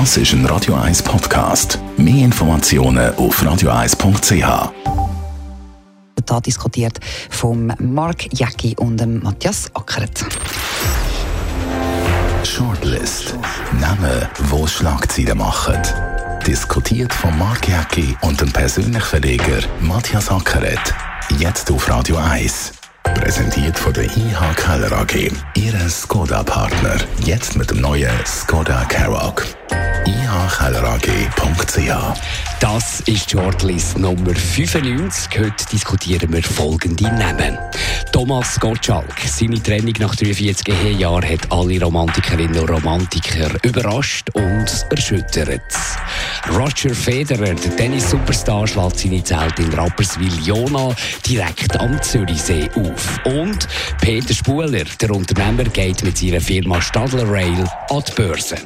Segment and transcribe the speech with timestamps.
[0.00, 1.78] Das ist ein Radio 1 Podcast.
[1.96, 4.72] Mehr Informationen auf radio1.ch.
[6.26, 6.98] Da diskutiert
[7.30, 10.26] vom Mark Jäcki und dem Matthias Ackert.
[12.42, 13.36] Shortlist.
[13.80, 15.80] Namen, wo Schlagzeilen machen.
[16.44, 20.92] Diskutiert von Mark Jäcki und dem persönlichen Verleger Matthias Ackeret.
[21.38, 22.72] Jetzt auf Radio 1.
[23.04, 25.30] Präsentiert von der IH Keller AG.
[25.54, 26.96] Ihre Skoda-Partner.
[27.20, 29.44] Jetzt mit dem neuen Skoda Karoq
[30.06, 32.18] ihkellerag.ch.
[32.60, 35.38] Das ist Shortlist Nummer 95.
[35.38, 37.58] Heute diskutieren wir folgende Namen.
[38.12, 39.14] Thomas Gottschalk.
[39.26, 45.62] Seine Trennung nach 43 Ehejahren hat alle Romantikerinnen und Romantiker überrascht und erschüttert.
[46.50, 50.94] Roger Federer, der Tennis-Superstar, schlägt seine Zelte in Rapperswil-Jona
[51.26, 53.20] direkt am Zürichsee auf.
[53.24, 53.66] Und
[54.00, 58.56] Peter Spuler, der Unternehmer, geht mit seiner Firma Stadler Rail an die Börse.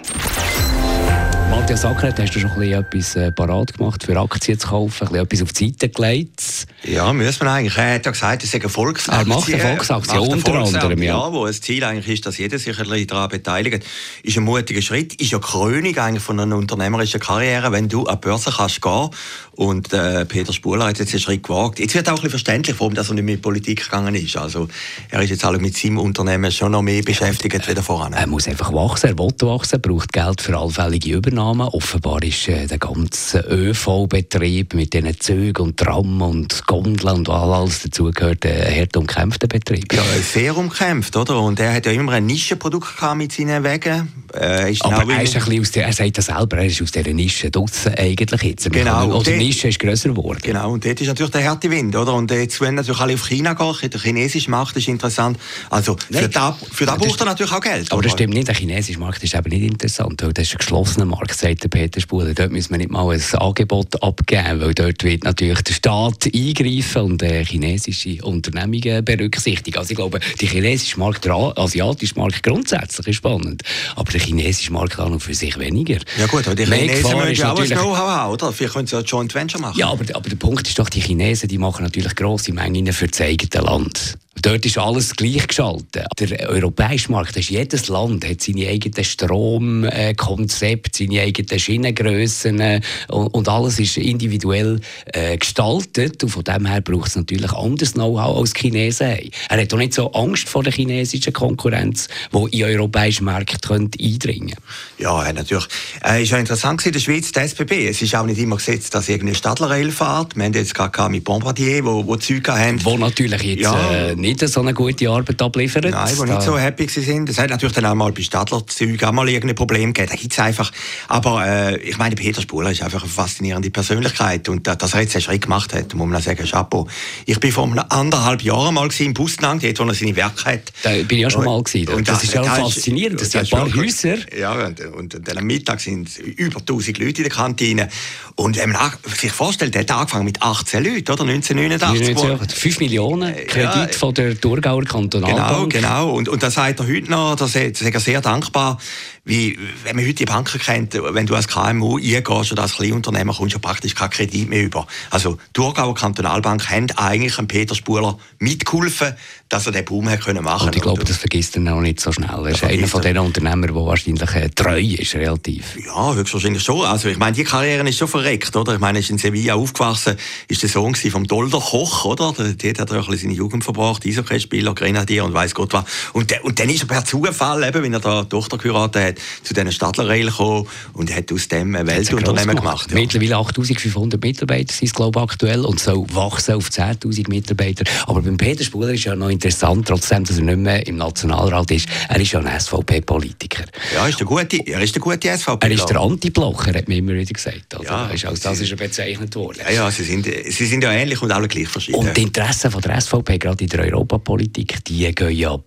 [1.51, 5.15] Matthias Ackert, hast du schon ein etwas äh, parat gemacht, für Aktien zu kaufen, ein
[5.15, 6.67] etwas auf die Seite gelegt?
[6.85, 7.77] Ja, muss man eigentlich.
[7.79, 9.23] Er hat ja gesagt, es sei eine Volksaktie.
[9.23, 11.15] Er macht eine Volksaktie, macht unter anderem, ja.
[11.15, 11.33] ja.
[11.33, 13.85] Wo das Ziel eigentlich ist, dass jeder sich ein daran beteiligt.
[14.23, 18.19] Ist ein mutiger Schritt, ist ja Krönung eigentlich von einer unternehmerischen Karriere, wenn du an
[18.21, 19.11] die Börse kannst gehen
[19.59, 21.81] und äh, Peter Spuler hat jetzt einen Schritt gewagt.
[21.81, 24.37] Jetzt wird auch ein bisschen verständlich, warum er nicht mit Politik gegangen ist.
[24.37, 24.69] Also,
[25.11, 28.13] er ist jetzt alle mit seinem Unternehmen schon noch mehr beschäftigt ja, wie voran.
[28.13, 31.38] Er muss einfach wachsen, er will wachsen, braucht Geld für allfällige Übernahmen.
[31.39, 37.83] Offenbar ist äh, der ganze ÖV-Betrieb mit diesen Zügen und Tram und Gondeln und alles
[37.83, 39.93] dazugehört, äh, ein hart umkämpfter Betrieb.
[39.93, 41.41] Ja, sehr umkämpft, oder?
[41.41, 44.13] Und er hat ja immer ein Nischenprodukt mit seinen Wegen.
[44.35, 46.83] Äh, ist Aber er, ist ein bisschen aus der, er sagt das selber, er ist
[46.83, 48.71] aus dieser Nische draussen eigentlich jetzt.
[48.71, 49.19] Genau.
[49.19, 50.41] Oder Nische ist grösser geworden.
[50.43, 52.15] Genau, und dort ist natürlich der harte Wind, oder?
[52.15, 55.39] Und jetzt, wenn natürlich alle auf China gehen, der chinesische Markt ist interessant.
[55.71, 56.31] Also, für Nein.
[56.33, 57.91] da, für da braucht er natürlich auch Geld.
[57.91, 60.59] Aber das stimmt nicht, der chinesische Markt ist eben nicht interessant, weil das ist ein
[60.59, 62.35] geschlossener Markt, sagt der Peter Spuler.
[62.35, 67.03] Dort müssen wir nicht mal ein Angebot abgeben, weil dort wird natürlich der Staat eingreifen
[67.03, 69.79] und äh, chinesische Unternehmungen berücksichtigen.
[69.79, 73.63] Also ich glaube, der chinesische Markt, der asiatische Markt grundsätzlich ist spannend,
[73.97, 75.99] aber der chinesische Markt an und für sich weniger.
[76.19, 78.53] Ja gut, aber die Chinesen müssen ja auch ein Know-how haben, oder?
[78.53, 79.79] Vielleicht können sie ja Joint Venture machen.
[79.79, 83.09] Ja, aber, aber der Punkt ist doch, die Chinesen die machen natürlich grosse Mengen für
[83.09, 84.19] das eigene Land.
[84.43, 86.07] Dort ist alles gleichgeschaltet.
[86.19, 93.49] Der europäische Markt, ist jedes Land hat seine eigenen Stromkonzepte, seine eigenen Schienengrössen äh, und,
[93.49, 96.23] alles ist individuell äh, gestaltet.
[96.23, 99.31] Und von dem her braucht es natürlich anderes Know-how als Chinesen haben.
[99.49, 103.63] Er hat auch nicht so Angst vor der chinesischen Konkurrenz, die in den europäischen Markt
[103.63, 104.63] könnte eindringen könnte.
[104.99, 105.67] Ja, natürlich.
[106.01, 107.89] Es äh, ist ja interessant in der Schweiz, die SBB.
[107.89, 110.37] Es ist auch nicht immer gesetzt, dass irgendeine Stadler fährt.
[110.37, 112.85] Wir haben jetzt gerade mit Bombardier, wo, wo Züge haben.
[112.85, 113.91] Wo natürlich jetzt ja.
[113.91, 115.91] äh, nicht so eine gute Arbeit abliefern.
[115.91, 117.29] Nein, die nicht so happy sind.
[117.29, 120.11] Es hat natürlich dann auch mal bei Stadlerzügen auch mal irgendein Problem gegeben.
[120.11, 120.71] Da gibt es einfach.
[121.09, 124.49] Aber äh, ich meine, Peter Spuler ist einfach eine faszinierende Persönlichkeit.
[124.49, 126.87] Und dass er jetzt einen Schritt gemacht hat, muss man sagen, Chapeau.
[127.27, 130.73] Ich bin vor anderthalb Jahren mal im Busnang, dort, wo er seine Werke hat.
[130.83, 131.89] Da bin ich ja schon mal gewesen.
[131.95, 133.21] Und das, das ist ja faszinierend.
[133.21, 134.17] Das, das sind ein paar Häuser.
[134.37, 137.89] Ja, und, und, und dann am Mittag sind über 1000 Leute in der Kantine.
[138.35, 141.25] Und wenn man sich vorstellt, der hat angefangen mit 18 Leuten, oder?
[141.25, 142.59] 1989.
[142.59, 145.73] 5 Millionen Kredit ja, von der Thurgauer Kantonalbank.
[145.73, 146.11] Genau, genau.
[146.11, 148.79] Und, und da sagt er heute noch, da ist er sehr dankbar,
[149.25, 153.35] wie, wenn man heute die Banken kennt, wenn du als KMU eingehst oder als Kleinunternehmer,
[153.35, 154.87] kommst du praktisch keinen Kredit mehr über.
[155.11, 159.15] Also, die Thurgauer Kantonalbank haben eigentlich dem Peter Spuler mitgeholfen,
[159.51, 162.01] dass er den Boom hat können machen Und ich glaube, das vergisst er noch nicht
[162.01, 162.31] so schnell.
[162.31, 165.77] Er ist einer von den Unternehmern, der wahrscheinlich äh, treu ist, relativ.
[165.85, 166.87] Ja, höchstwahrscheinlich schon.
[166.87, 168.75] Also, ich meine, die Karriere ist schon verreckt, oder?
[168.75, 170.17] Ich meine, er ist in Sevilla aufgewachsen,
[170.49, 172.33] ist der Sohn vom Dolder Koch, oder?
[172.33, 175.85] Dort hat er auch seine Jugend verbracht, Eishockeyspieler, Grenadier und weiß Gott was.
[176.13, 179.55] Und, und dann ist er per Zufall, eben, wenn er da Tochter geheiratet hat, zu
[179.55, 182.89] diesen Stadler gekommen und hat aus dem ein Weltunternehmen gemacht.
[182.89, 182.97] gemacht ja.
[182.97, 187.85] Mittlerweile 8500 Mitarbeiter sind es, glaube ich, aktuell und soll wachsen auf 10.000 Mitarbeiter.
[188.07, 191.71] Aber beim Peter Spuler ist ja noch interessant, trotzdem, dass er nicht mehr im Nationalrat
[191.71, 191.89] ist.
[192.09, 193.65] Er ist ja ein SVP-Politiker.
[193.95, 195.67] Ja, ist der gute, er ist der gute SVP.
[195.67, 197.75] Er ist der Anti-Blocher, hat mir immer wieder gesagt.
[197.75, 199.61] Also, ja, ist, als das ist er bezeichnet worden.
[199.65, 201.99] Ja, ja sie, sind, sie sind ja ähnlich und alle gleich verschieden.
[201.99, 205.59] Und die Interessen von der SVP, gerade in der Europapolitik, die gehen ja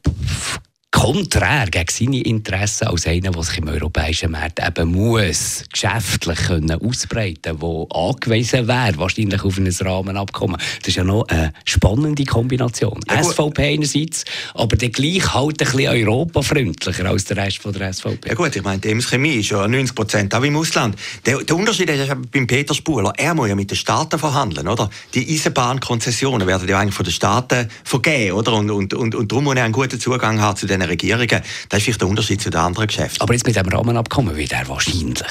[1.01, 6.79] konträr gegen seine Interessen als einer, der sich im europäischen Markt eben muss geschäftlich können
[6.79, 10.57] ausbreiten können, der angewiesen wäre, wahrscheinlich auf ein Rahmenabkommen.
[10.79, 12.99] Das ist ja noch eine spannende Kombination.
[13.09, 17.91] Ja, SVP einerseits, aber dann gleich halt ein bisschen europafreundlicher als der Rest von der
[17.91, 18.29] SVP.
[18.29, 20.95] Ja gut, ich meine, die Chemie ist ja 90 Prozent auch im Ausland.
[21.25, 24.67] Der, der Unterschied ist ja beim Peter Spuler, er muss ja mit den Staaten verhandeln,
[24.67, 24.87] oder?
[25.15, 28.53] Die Eisenbahnkonzessionen werden ja eigentlich von den Staaten vergeben, oder?
[28.53, 31.41] Und, und, und, und darum muss er einen guten Zugang haben zu den Regierungen.
[31.69, 33.21] Das ist vielleicht der Unterschied zu den anderen Geschäften.
[33.21, 35.23] Aber jetzt mit dem Rahmenabkommen wird er wahrscheinlich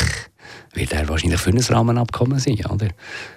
[0.72, 2.88] wird er wahrscheinlich für ein Rahmenabkommen sein, oder?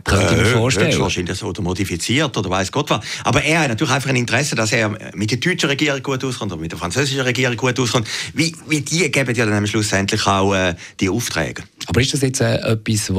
[0.04, 1.00] Könnte ich mir Äh, vorstellen.
[1.00, 3.04] Wahrscheinlich so, oder modifiziert oder weiß Gott was.
[3.24, 6.52] Aber er hat natürlich einfach ein Interesse, dass er mit der deutschen Regierung gut auskommt
[6.52, 8.08] oder mit der französischen Regierung gut auskommt.
[8.34, 11.64] Wie, wie die geben ja dann am schlussendlich auch äh, die Aufträge.
[11.88, 13.16] Aber ist das jetzt äh, etwas, das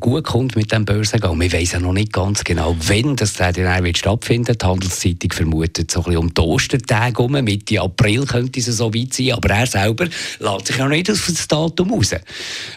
[0.00, 1.38] gut kommt mit dem Börsengang?
[1.40, 4.56] Wir wissen ja noch nicht ganz genau, wann das dann wird stattfinden.
[4.56, 7.32] Die Handelszeitung vermutet so ein bisschen um die Ostertage herum.
[7.44, 9.32] Mitte April könnte es so weit sein.
[9.32, 10.06] Aber er selber
[10.38, 12.14] lässt sich ja noch nicht auf das Datum raus.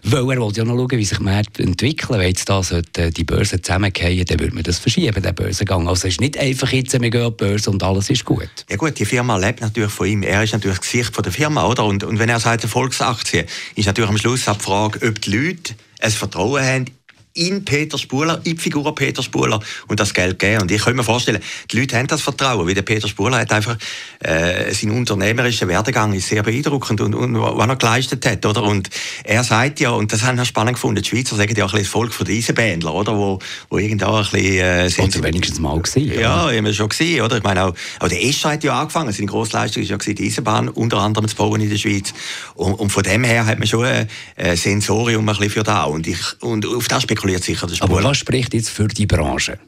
[0.04, 2.20] Weil er will ja noch schauen, wie sich Märkte entwickeln.
[2.20, 5.88] Wenn jetzt da sollte die Börse zusammenfallen, dann würde man das verschieben, den Börsengang.
[5.88, 8.50] Also es ist nicht einfach jetzt, wir gehen an die Börse und alles ist gut.
[8.70, 10.24] Ja gut, die Firma lebt natürlich von ihm.
[10.24, 11.86] Er ist natürlich das Gesicht der Firma, oder?
[11.86, 13.46] Und, und wenn er sagt, Erfolgsaktie,
[13.76, 16.99] ist natürlich am Schluss die Frage, ob die Leute ein Vertrauen haben
[17.40, 20.64] in Peter Spuler, in die Figur Peter Spuler und das Geld geben.
[20.64, 21.42] Und ich kann mir vorstellen,
[21.72, 23.78] die Leute haben das Vertrauen, weil der Peter Spuler hat einfach,
[24.20, 28.64] äh, sein unternehmerischer Werdegang ist sehr beeindruckend und, und was er geleistet hat, oder?
[28.64, 28.90] Und
[29.24, 31.80] er sagt ja, und das haben wir spannend gefunden, die Schweizer sagen ja auch ein
[31.80, 33.16] bisschen das Volk von diesen Bändler, oder?
[33.16, 33.40] Wo,
[33.70, 36.20] wo irgendwo ein bisschen, äh, Und sie wenigstens mal gesehen.
[36.20, 37.38] ja, haben wir schon gesehen, oder?
[37.38, 39.14] Ich meine auch, auch der Escher hat ja angefangen.
[39.14, 42.14] Seine Grossleistung ist ja die Eisenbahn unter anderem zu bauen in der Schweiz.
[42.56, 45.84] Und, und von dem her hat man schon ein, ein Sensorium ein bisschen für da.
[45.84, 48.10] Und ich, und auf das spekuliert sicher der Aber Spuler.
[48.10, 49.60] was spricht jetzt für die Branche?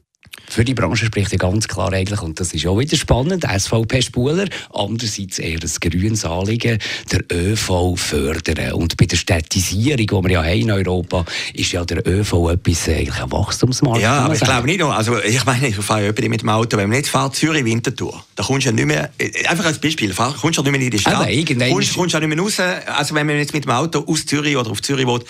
[0.52, 4.02] Für die Branche spricht ja ganz klar eigentlich, und das ist auch wieder spannend, SVP
[4.02, 6.78] Spuler, andererseits eher ein grünes Anliegen,
[7.12, 8.74] der ÖV fördern.
[8.74, 12.88] Und bei der Städtisierung, die wir ja haben in Europa, ist ja der ÖV etwas,
[12.88, 14.02] äh, eigentlich ein Wachstumsmarkt.
[14.02, 14.52] Ja, aber ich sagen.
[14.52, 14.94] glaube nicht nur.
[14.94, 16.76] Also, ich meine, ich fahre ja öppe mit dem Auto.
[16.76, 19.80] Wenn man jetzt fährt, Zürich Winterthur, da kommst du ja nicht mehr, äh, einfach als
[19.80, 21.30] Beispiel, fahr, kommst du ja nicht mehr in die Stadt.
[21.30, 22.60] Irgendwann kommst, kommst du ja nicht mehr raus.
[22.88, 25.22] Also, wenn man jetzt mit dem Auto aus Zürich oder auf Zürich will,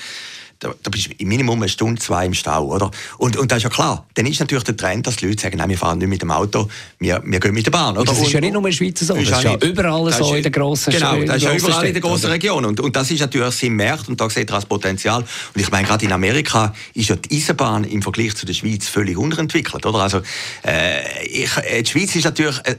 [0.61, 2.91] da, da bist du im Minimum eine Stunde, zwei im Stau, oder?
[3.17, 4.05] Und, und das ist ja klar.
[4.13, 6.29] Dann ist natürlich der Trend, dass die Leute sagen, nein, wir fahren nicht mit dem
[6.29, 6.69] Auto,
[6.99, 8.01] wir, wir gehen mit der Bahn, oder?
[8.01, 9.63] Und das ist Und- ja nicht nur in der Schweiz so, das ist ja nicht-
[9.63, 12.29] überall so in den grossen Genau, das ist ja überall in der grossen?
[12.29, 12.63] Region.
[12.65, 15.21] Und, und das ist natürlich sein Markt und da sieht er das Potenzial.
[15.21, 18.87] Und ich meine, gerade in Amerika ist ja die Eisenbahn im Vergleich zu der Schweiz
[18.87, 19.99] völlig unterentwickelt, oder?
[19.99, 20.21] Also,
[20.63, 22.75] äh, ich, äh, die Schweiz ist natürlich, äh,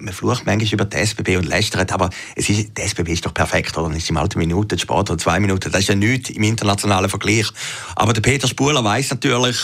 [0.00, 3.34] man flucht manchmal über die SBB und lästert, aber es ist, die SBB ist doch
[3.34, 3.88] perfekt, oder?
[3.88, 5.70] Dann ist im Alter Minuten, Sport oder zwei Minuten.
[5.70, 7.46] Das ist ja nichts im internationalen Vergleich.
[7.94, 9.56] Aber der Peter Spuler weiß natürlich,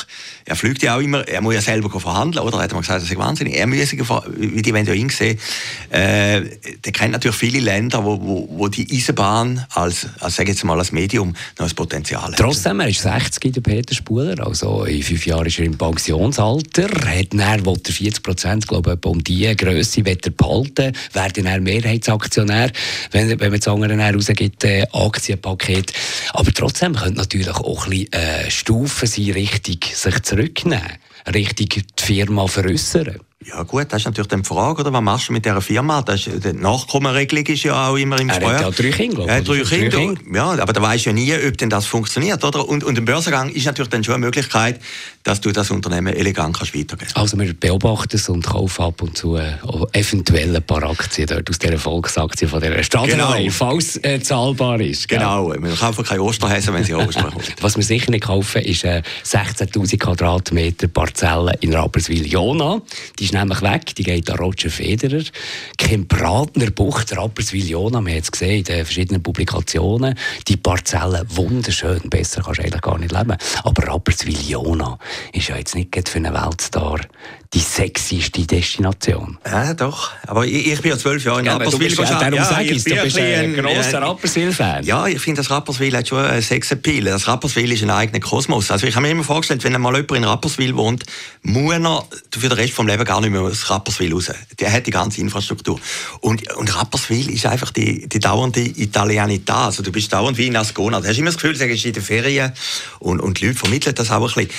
[0.45, 2.59] er fliegt ja auch immer, er muss ja selber verhandeln, oder?
[2.59, 3.57] Er hat mal gesagt, das ist wahnsinnig.
[3.57, 5.39] Er muss, wie die wollen ja ihn sehen,
[5.91, 6.43] äh,
[6.85, 10.65] der kennt natürlich viele Länder, wo, wo, wo die Eisenbahn als, als, sag ich jetzt
[10.65, 12.37] mal, als Medium noch ein Potenzial hat.
[12.37, 16.89] Trotzdem, er ist 60, der Peter Spuler, also in fünf Jahren ist er im Pensionsalter,
[16.89, 21.63] hat dann, will er 40 Prozent, glaube ich, um diese Grösse er behalten, wäre dann
[21.63, 22.71] Mehrheitsaktionär,
[23.11, 25.93] wenn, wenn man das andere dann rausgibt, äh, Aktienpaket.
[26.33, 30.99] Aber trotzdem könnte natürlich auch ein bisschen äh, Stufen sein, Richtung sich zurücknehmen,
[31.35, 33.19] Richtung die Firma veräussern.
[33.47, 34.93] Ja gut, das ist natürlich dann die Frage, oder?
[34.93, 36.03] was machst du mit dieser Firma?
[36.03, 38.61] Das ist, die Nachkommenregelung ist ja auch immer im Er hat Gespräch.
[38.61, 39.77] ja drei Kinder, glaube ich, Er hat drei?
[39.77, 39.99] Drei Kinder.
[40.23, 40.37] Kinder.
[40.37, 42.69] Ja, aber da weisst du ja nie, ob denn das funktioniert, oder?
[42.69, 44.81] Und, und ein Börsengang ist natürlich dann schon eine Möglichkeit,
[45.25, 49.17] dass du das Unternehmen elegant kannst weitergeben Also wir beobachten es und kaufen ab und
[49.17, 49.53] zu äh,
[49.93, 53.51] eventuell ein paar Aktien dort aus dieser Volksaktie von dieser Stadtreihe, Genau.
[53.51, 55.09] falls äh, zahlbar ist.
[55.09, 55.19] gell?
[55.19, 57.45] Genau, wir kaufen keine Osterhäser, wenn sie Ostern kommen.
[57.61, 62.83] Was wir sicher nicht kaufen, ist äh, 16'000 Quadratmeter Parzelle in Rapperswil-Jona.
[63.19, 65.23] Die ist nämlich weg, die geht an Roger Federer.
[65.79, 70.15] Kein Bratner Bucht, Rapperswil-Jona, wir haben es gesehen in den verschiedenen Publikationen.
[70.49, 73.37] Die Parzelle wunderschön, besser kannst du eigentlich gar nicht leben.
[73.65, 74.99] Aber Rapperswil-Jona
[75.33, 77.01] ist ja jetzt nicht für einen Weltstar
[77.55, 79.37] die sexyste Destination.
[79.45, 80.11] Ja, doch.
[80.27, 82.35] Aber ich, ich bin ja zwölf Jahre in Ja, aber du Rapperswil bist, ja, darum
[82.35, 84.85] Ja, sage ich du bist ein bisschen grosser äh, Rapperswil-Fan.
[84.85, 87.05] Ja, ich finde, das Rapperswil hat schon einen Sexappeal.
[87.05, 88.71] Das Rapperswil ist ein eigener Kosmos.
[88.71, 91.05] Also ich habe mir immer vorgestellt, wenn mal jemand in Rapperswil wohnt,
[91.43, 94.31] muss er für den Rest des Lebens gar nicht mehr aus Rapperswil raus.
[94.61, 95.81] Der hat die ganze Infrastruktur.
[96.21, 99.51] Und, und Rapperswil ist einfach die, die dauernde Italianität.
[99.51, 101.01] Also du bist dauernd wie in Ascona.
[101.01, 102.53] Du hast immer das Gefühl, du bist in den Ferien
[102.99, 104.51] und, und die Leute vermitteln das auch ein bisschen.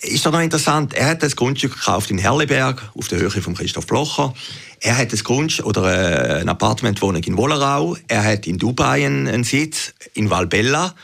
[0.00, 3.54] Ist doch noch interessant, er hat das Grundstück gekauft in Herleberg, auf der Höhe von
[3.54, 4.34] Christoph Blocher.
[4.80, 7.96] Er hat ein Grundstück oder äh, ein Appartementwohnung in Wollerau.
[8.08, 10.94] Er hat in Dubai einen Sitz, in Valbella.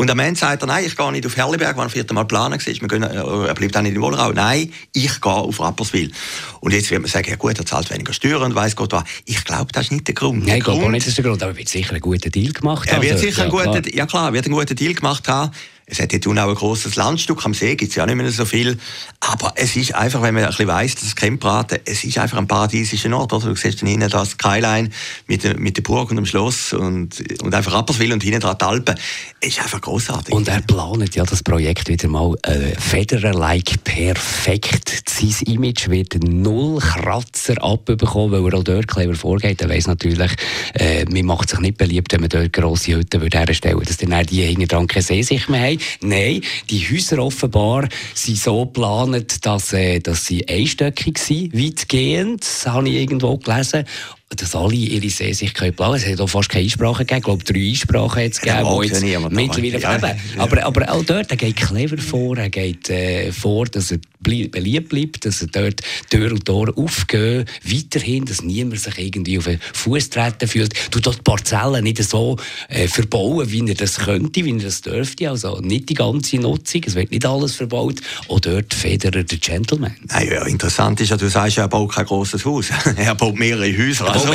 [0.00, 2.22] Und am Ende sagt er, nein, ich gehe nicht auf Herleberg, weil er vierte Mal
[2.24, 2.66] planen war.
[2.66, 4.30] Wir gehen, äh, er bleibt auch nicht in Wollerau.
[4.30, 6.12] Nein, ich gehe auf Rapperswil.
[6.60, 9.02] Und jetzt wird man sagen, ja gut, er zahlt weniger Steuern und weiss Gott was.
[9.24, 10.46] Ich glaube, das ist nicht der Grund.
[10.46, 12.52] Nein, ich glaube nicht, das ist der Grund, aber er wird sicher einen guten Deal
[12.52, 13.18] gemacht er wird haben.
[13.18, 13.94] sicher einen Ja, guten, klar.
[13.96, 15.50] ja klar, er wird einen guten Deal gemacht haben.
[15.88, 18.44] Es hat hier auch ein grosses Landstück am See, gibt es ja nicht mehr so
[18.44, 18.78] viel.
[19.20, 22.38] Aber es ist einfach, wenn man ein bisschen weiss, dass es Kempraten, es ist einfach
[22.38, 23.32] ein paradiesischer Ort.
[23.32, 23.48] Oder?
[23.48, 24.90] Du siehst dann hinten das Skyline
[25.26, 28.94] mit mit der Burg und dem Schloss und, und einfach Rapperswil und hinten die Alpen.
[29.40, 30.34] Es ist einfach großartig.
[30.34, 35.02] Und er plant ja das Projekt wieder mal äh, Federer-like perfekt.
[35.08, 39.60] Sein Image wird null Kratzer abbekommen, weil er auch dort clever vorgeht.
[39.62, 40.32] Er weiss natürlich,
[40.74, 44.26] äh, man macht sich nicht beliebt, wenn man dort grosse Hütten herstellen würde, dass dann
[44.26, 45.77] die hinten dran keine Seesicht mehr haben.
[46.02, 52.42] Nein, die Häuser offenbar sind so geplant, dass, äh, dass sie einstöckig sind, weitgehend.
[52.42, 53.84] Das habe ich irgendwo gelesen
[54.36, 57.18] dass alle ihre Sehsicht planen Es hat auch fast keine Einsprache gegeben.
[57.18, 59.98] Ich glaube, drei Einsprachen hat es gegeben, ja, jetzt mittlerweile ja.
[60.36, 64.88] Aber, aber auch dort, er geht clever vor, er geht äh, vor, dass er beliebt
[64.88, 69.60] bleibt, dass er dort Tür und Tor aufgehen, weiterhin, dass niemand sich irgendwie auf den
[69.74, 70.74] Fuß treten fühlt.
[70.90, 72.36] Du dort die Parzellen nicht so
[72.68, 75.30] äh, verbauen, wie er das könnte, wie er das dürfte.
[75.30, 78.00] Also nicht die ganze Nutzung, es wird nicht alles verbaut.
[78.28, 79.96] Auch dort Federer der Gentleman.
[80.08, 82.70] Nein, ja, interessant ist ja, du sagst, er baut kein grosses Haus.
[82.96, 84.10] er baut mehrere Häuser.
[84.10, 84.28] Also,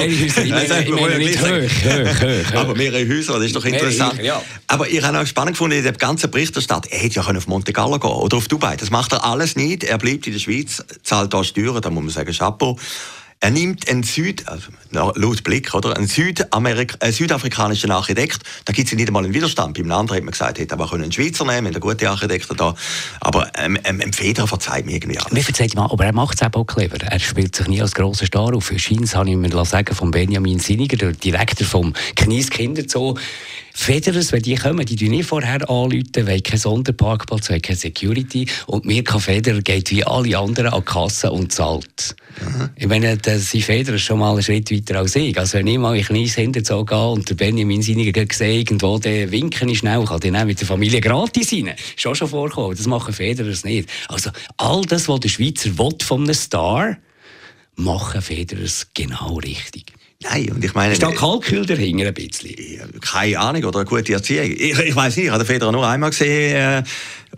[2.54, 4.22] Aber mehrere Häuser, das ist doch interessant.
[4.22, 4.42] Ja.
[4.68, 7.74] Aber ich habe auch spannend gefunden, in der ganzen Berichterstattung, er hätte ja auf Monte
[7.74, 8.76] Carlo gehen oder auf Dubai.
[8.76, 9.84] Das macht er alles nicht.
[9.84, 12.78] Er bleibt in der Schweiz, zahlt da Steuern, da muss man sagen, Chapeau.
[13.40, 18.40] Er nimmt einen Süd, also laut Blick, oder, einen Südamerik äh, südafrikanischen Architekt.
[18.64, 19.78] Da gibt es nicht einmal einen Widerstand.
[19.78, 22.74] Beim anderen hat man gesagt, hätte aber einen Schweizer nehmen, einen guten Architekten da.
[23.20, 25.34] Aber ähm, ähm, Federer verzeiht mir irgendwie alles.
[25.34, 26.96] Mir verzeiht mal, aber er macht es auch clever.
[27.02, 28.72] Er spielt sich nie als grosser Star auf.
[28.78, 33.18] Scheins habe ich mir sagen von Benjamin Siniger, der Direktor vom Knies Kinderzoo.
[33.76, 38.48] Federers, wenn die kommen, die nicht vorher anrufen, weil kein Sonderparkplatz, weil keine Security.
[38.68, 42.16] Und Mirka Federer geht wie alle anderen an die Kasse und zahlt.
[42.40, 42.70] Mhm.
[42.76, 45.38] Ich meine, dass sie Federer schon mal einen Schritt weiter als ich.
[45.38, 49.32] Also wenn ich mal in kleines Hinterzoo gehe und der Benjamin Seiniger sehe, irgendwo, dann
[49.32, 51.74] winken ich schnell, kann dann mit der Familie gratis rein.
[51.98, 52.78] Ist auch schon vorgekommen.
[52.78, 53.90] Das machen Federers nicht.
[54.08, 56.96] Also all das, was der Schweizer will von einem Star,
[57.76, 59.92] machen Federers genau richtig.
[60.22, 60.94] Nein, und ich meine...
[60.94, 62.56] Ist da Kalkül dahinter ein bisschen?
[63.02, 64.52] Keine Ahnung, oder eine gute Erziehung.
[64.52, 66.84] Ich, ich weiß nicht, ich habe den Federer nur einmal gesehen, äh,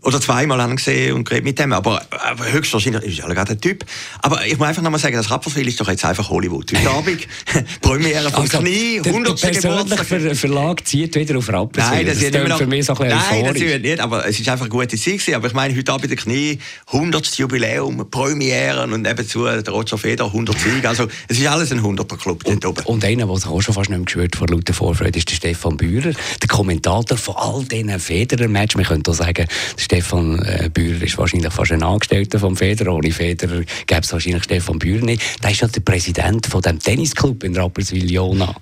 [0.02, 3.62] oder zweimal haben gesehen und geredet mit dem, aber, aber höchstwahrscheinlich ist er gerade ein
[3.62, 3.86] Typ.
[4.22, 6.72] Aber ich muss einfach nochmal sagen, das Rapperswil ist doch jetzt einfach Hollywood.
[6.72, 7.28] Heute Abend,
[7.82, 9.42] Premiere vom also, Knie, 100.
[9.42, 10.20] Der.
[10.20, 11.96] Der Verlag zieht wieder auf Rapperswil.
[11.96, 14.28] Nein, das, das ist noch, für mich so ein bisschen Nein, das wird nicht, aber
[14.28, 15.34] es ist einfach eine gute Zeit gewesen.
[15.34, 17.38] Aber ich meine, heute Abend der Knie, 100.
[17.38, 20.88] Jubiläum, Premieren und nebenzu der Roger Feder, 100 Siege.
[20.88, 22.75] Also es ist alles ein 100er Club dort oben.
[22.86, 25.36] Und einer, der sich auch schon fast nicht mehr geschwört vor lauter Vorfreude, ist der
[25.36, 28.76] Stefan Bührer, der Kommentator von all diesen Federer-Matches.
[28.76, 32.94] Man könnte auch sagen, Stefan äh, Bührer ist wahrscheinlich fast ein Angestellter vom Federer.
[32.94, 35.22] Ohne Federer gäbe es wahrscheinlich Stefan Bührer nicht.
[35.44, 38.56] Der ist ja der Präsident von dem Tennisclub in Rapperswil-Jona.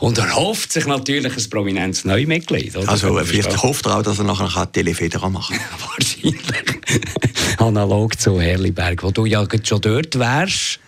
[0.00, 2.76] Und er hofft sich natürlich ein prominentes Neumitglied.
[2.76, 2.88] Oder?
[2.88, 5.80] Also vielleicht hofft er auch, dass er nachher Tele Federer machen kann.
[5.90, 6.80] wahrscheinlich.
[7.58, 10.80] Analog zu Herliberg, wo du ja schon dort wärst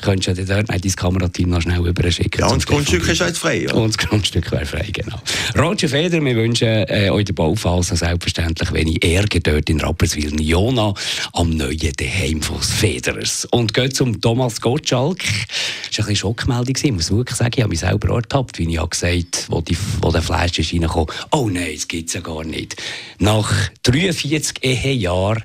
[0.00, 2.40] könntest du dort dein Kamerateam noch schnell überschicken.
[2.40, 3.62] Ja, und das Grundstück ist jetzt frei.
[3.62, 3.74] Ja?
[3.74, 5.20] Und das Grundstück wäre frei, genau.
[5.56, 10.94] Roger Feder, wir wünschen äh, euch der Bauphase selbstverständlich wenig Ärger dort in Rapperswil-Jona
[11.32, 13.46] am neuen Heim des Federers.
[13.50, 15.18] Und geht zum Thomas Gottschalk.
[15.18, 18.70] Das war ein bisschen Schockmeldung, ich muss wirklich sagen, ich habe mich selber ertappt, wie
[18.70, 21.08] ich habe gesagt wo, die, wo der Flash ist reingekommen.
[21.30, 22.76] Oh nein, das gibt es ja gar nicht.
[23.18, 23.52] Nach
[23.82, 25.42] 43 Ehejahren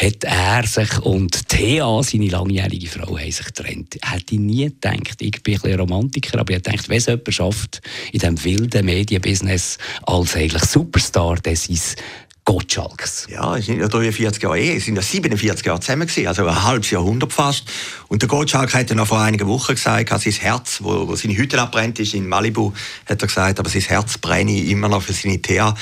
[0.00, 3.96] hat er sich und Thea, seine langjährige Frau, haben sich getrennt.
[4.02, 5.20] Hätte ich nie gedacht.
[5.20, 8.86] Ich bin ein bisschen Romantiker, aber ich dachte, wenn es jemand schafft, in diesem wilden
[8.86, 11.96] Medienbusiness als eigentlich Superstar, das ist
[12.46, 13.26] Gottschalks.
[13.30, 16.46] Ja, es sind ja 43 Jahre Ehe, es sind ja 47 Jahre zusammen gewesen, also
[16.46, 17.64] ein halbes Jahrhundert fast.
[18.08, 21.14] Und der Gottschalk hat ja noch vor einigen Wochen gesagt, dass sein Herz, wo, wo
[21.14, 22.72] seine Hütte abbrennt ist in Malibu,
[23.06, 25.74] hat er gesagt, aber sein Herz brenne immer noch für seine Thea.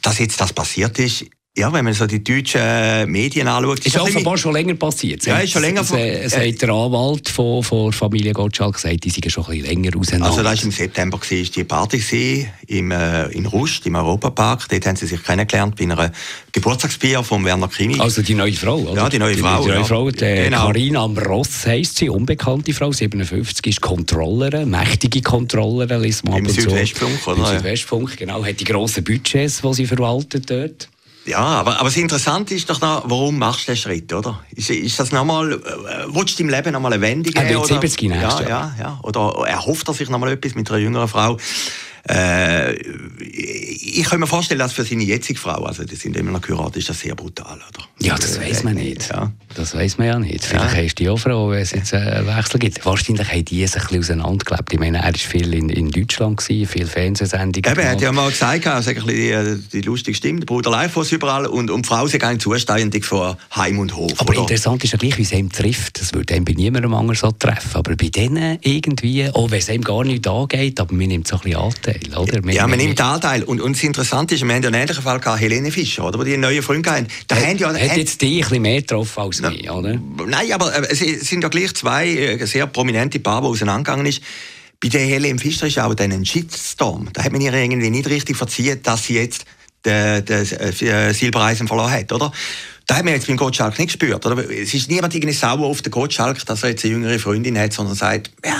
[0.00, 1.26] Dass jetzt das passiert ist,
[1.58, 3.80] ja, wenn man so die deutschen Medien anschaut.
[3.80, 5.26] Ist, ist offenbar schon länger passiert.
[5.26, 5.80] Ja, ist schon länger.
[5.80, 9.98] Es, äh, der Anwalt von, von Familie Gottschalk gesagt, die sind schon ein bisschen länger
[9.98, 10.28] auseinander.
[10.28, 14.68] Also das war im September, war die Party im, äh, in Rust, im Europapark.
[14.68, 16.12] Dort haben sie sich kennengelernt bei einer
[16.52, 17.98] Geburtstagsbier von Werner Krimi.
[17.98, 19.02] Also die neue Frau, oder?
[19.02, 19.62] Ja, die neue Frau.
[19.62, 20.66] Die, neue Frau, die genau.
[20.66, 27.18] Carina Amross heisst sie, unbekannte Frau, 57, ist Kontrollerin, mächtige Kontrollerin, liest man Im Südwestfunk,
[27.24, 27.32] so.
[27.32, 27.50] oder?
[27.50, 28.44] Im Südwestfunk, genau.
[28.44, 30.88] Hat die grossen Budgets, die sie verwaltet dort.
[31.28, 34.40] Ja, aber, aber das Interessante ist doch noch, warum machst du den Schritt, oder?
[34.54, 35.56] Ist, ist das nochmal, äh,
[36.08, 37.46] willst du im Leben nochmal eine Wendung geben?
[37.46, 39.00] Er wird 70 ja, ja, ja.
[39.02, 41.36] Oder erhofft er sich nochmal etwas mit einer jüngeren Frau?
[42.08, 42.74] Äh,
[43.98, 46.76] ich kann mir vorstellen, dass für seine jetzige Frau, also die sind immer noch geheiratet,
[46.76, 47.84] ist das sehr brutal, oder?
[48.00, 49.08] Ja, das äh, weiß man nicht.
[49.08, 49.32] Ja.
[49.54, 50.44] Das weiß man ja nicht.
[50.44, 50.94] Vielleicht ja.
[50.94, 52.84] du ja auch froh, wenn es jetzt einen Wechsel gibt.
[52.84, 54.72] Wahrscheinlich haben die sich ein bisschen auseinandergelebt.
[54.72, 57.70] Ich meine, er war viel in, in Deutschland, gewesen, viel Fernsehsendungen.
[57.70, 61.10] Eben, er hat ja mal gesagt, also die, äh, die lustige Stimme, der Bruder Leifos
[61.12, 64.12] überall und, und die Frau sind eigentlich zuständig vor Heim und Hof.
[64.18, 64.40] Aber oder?
[64.40, 66.00] interessant ist ja gleich, wie es ihm trifft.
[66.00, 67.74] Das würde einem bei niemandem anders so treffen.
[67.74, 71.36] Aber bei denen irgendwie, auch wenn es ihm gar nicht angeht, aber man nimmt so
[71.36, 71.58] ein bisschen
[71.98, 72.42] Anteil, oder?
[72.42, 73.42] Man ja, man nimmt Anteil.
[73.42, 76.18] Und, und das Interessante ist, wir haben ja einen ähnlichen Fall gehabt, Helene Fischer, oder,
[76.18, 77.08] wo die einen neuen Freund hatten.
[77.26, 79.98] Da hat, haben ja, hat jetzt die ein bisschen mehr getroffen als mich, oder?
[80.26, 84.24] Nein, aber äh, es sind ja gleich zwei äh, sehr prominente Paare, die auseinandergegangen sind.
[84.80, 87.08] Bei der Helene Fischer ist auch dann ein Shitstorm.
[87.12, 89.44] Da hat man ihr irgendwie nicht richtig verziehen, dass sie jetzt
[89.84, 92.32] den, den, den äh, Silbereisen verloren hat, oder?
[92.88, 94.24] Da hat man jetzt beim Gottschalk nicht gespürt.
[94.24, 94.50] Oder?
[94.50, 97.74] Es ist niemand irgendwie sauer auf den Gottschalk, dass er jetzt eine jüngere Freundin hat,
[97.74, 98.56] sondern sagt, ja,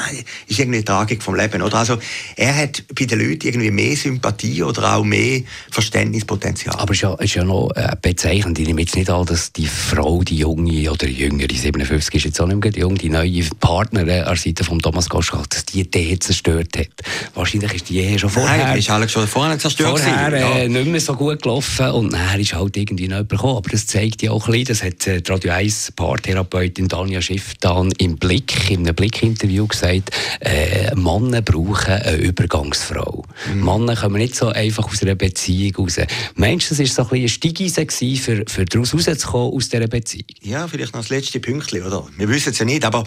[0.47, 1.63] ist irgendwie eine Tragik vom Leben.
[1.63, 1.79] Oder?
[1.79, 1.97] Also,
[2.37, 6.77] er hat bei den Leuten irgendwie mehr Sympathie oder auch mehr Verständnispotenzial.
[6.77, 8.59] Aber es ist ja, ist ja noch äh, bezeichnend.
[8.59, 12.41] Ich nehme jetzt nicht an, dass die Frau, die junge oder jüngere, 57 ist jetzt
[12.43, 15.65] auch nicht mehr die junge, die neue Partnerin an der Seite von Thomas Gottschalk, dass
[15.65, 16.89] die die zerstört hat.
[17.33, 18.59] Wahrscheinlich ist die schon vorher...
[18.59, 20.69] Nein, ist alles schon vorher zerstört Vorher äh, ja.
[20.69, 23.57] nicht mehr so gut gelaufen und nachher ist halt irgendwie noch bekommen.
[23.57, 27.21] Aber das zeigt ja auch ein bisschen, das hat äh, die Radio 1 Paartherapeutin Danja
[27.21, 30.11] Schiff dann im Blick, in einem Blickinterview gesagt,
[30.41, 33.25] äh, Männer brauchen eine Übergangsfrau.
[33.53, 33.65] Mhm.
[33.65, 35.97] Männer kommen nicht so einfach aus einer Beziehung raus.
[36.35, 37.87] Meinst du, das war so ein bisschen eine Stiegise
[38.21, 40.27] für, für daraus rauszukommen aus dieser Beziehung?
[40.43, 42.07] Ja, vielleicht noch das letzte Pünktchen, oder?
[42.17, 43.05] Wir wissen es ja nicht, aber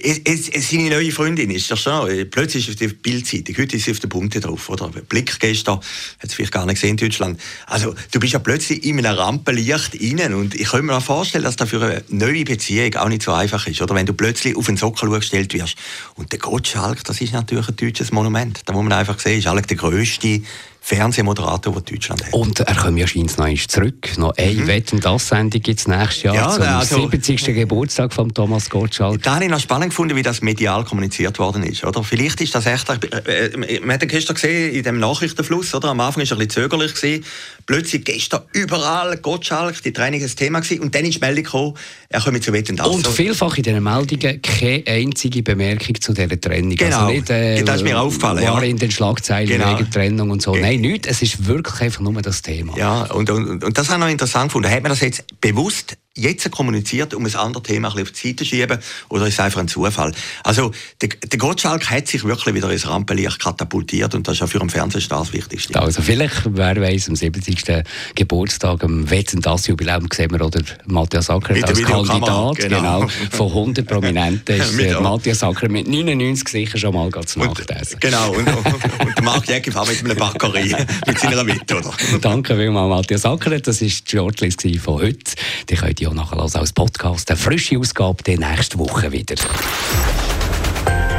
[0.00, 3.56] es, es, es seine neue Freundin ist das schon, äh, plötzlich ist auf der Bildzeitung,
[3.58, 4.88] heute ist sie auf der Bunte drauf, oder?
[4.88, 5.84] Blick gestern, hat
[6.22, 7.40] es vielleicht gar nicht gesehen in Deutschland.
[7.66, 11.56] Also, du bist ja plötzlich in einem Rampenlicht innen und ich kann mir vorstellen, dass
[11.56, 13.80] das für eine neue Beziehung auch nicht so einfach ist.
[13.82, 15.76] Oder wenn du plötzlich auf einen Sockel gestellt wirst.
[16.14, 18.60] Und der Gottschalk, das ist natürlich ein deutsches Monument.
[18.66, 20.42] Da muss man einfach sehen, ist eigentlich der grösste
[20.82, 22.32] Fernsehmoderator, den Deutschland hat.
[22.32, 24.18] Und er kommt ja scheinbar noch einmal zurück.
[24.18, 24.66] Noch eine mhm.
[24.66, 27.44] Wetten, das Sendung gibt es nächstes Jahr ja, zum also, 70.
[27.54, 29.22] Geburtstag von Thomas Gottschalk.
[29.22, 31.84] Da habe ich noch spannend gefunden, wie das medial kommuniziert worden ist.
[31.84, 32.02] Oder?
[32.02, 32.88] Vielleicht ist das echt...
[32.88, 35.90] Äh, äh, man hat gestern gesehen, in dem Nachrichtenfluss, oder?
[35.90, 36.94] am Anfang war es ein bisschen zögerlich.
[36.94, 37.24] Gewesen.
[37.66, 40.80] Plötzlich gestern überall Gottschalk, die Training ein Thema gewesen.
[40.80, 41.74] Und dann ist die Meldung gekommen,
[42.08, 42.86] er kommt zu Wetten, das.
[42.88, 46.72] Und vielfach in diesen Meldungen keine einzige Bemerkung zu dieser Trennung.
[46.72, 48.44] Also genau, also nicht, äh, das ist mir aufgefallen.
[48.44, 48.68] War ja.
[48.68, 49.78] in den Schlagzeilen genau.
[49.78, 50.52] wegen Trennung und so.
[50.54, 51.08] Nein, Nein, nichts.
[51.08, 52.76] Es ist wirklich einfach nur das Thema.
[52.76, 54.70] Ja, und, und, und das habe ich noch interessant gefunden.
[54.70, 58.44] Hat man das jetzt bewusst jetzt kommuniziert, um ein anderes Thema ein auf die Seite
[58.44, 60.12] zu schieben, oder ist es einfach ein Zufall?
[60.42, 64.46] Also, der, der Gottschalk hat sich wirklich wieder ins Rampenlicht katapultiert und das ist ja
[64.46, 65.80] für einen Fernsehstar das Wichtigste.
[65.80, 67.84] Also, vielleicht, wer weiß, am 70.
[68.16, 73.00] Geburtstag, am Wetten das Jubiläum, sehen wir, oder Matthias Acker als Kandidat, genau.
[73.00, 73.08] genau.
[73.30, 77.98] von 100 Prominenten ist äh, Matthias Acker mit 99 sicher schon mal zu Nacht essen.
[78.00, 80.74] Genau, und, und, und Marc Jäcki mit einem Backerie,
[81.06, 81.92] mit seiner Mitte, oder?
[82.20, 83.58] Danke vielmals, Matthias Acker.
[83.60, 85.34] Das war die Shortlist von heute.
[85.68, 87.30] Die könnt auch nachhören als Podcast.
[87.30, 89.36] Eine frische Ausgabe die nächste Woche wieder.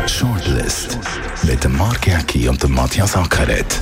[0.07, 0.97] Shortlist
[1.43, 3.81] mit dem Mark Jäcki und dem Matthias Ackeret.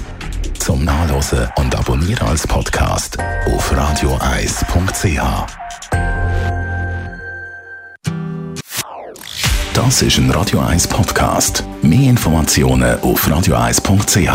[0.59, 5.19] Zum Nachlesen und Abonnieren als Podcast auf radioeis.ch.
[9.73, 11.63] Das ist ein Radio 1 Podcast.
[11.81, 14.29] Mehr Informationen auf radioeis.ch.